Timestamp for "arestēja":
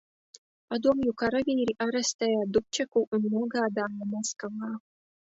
1.85-2.45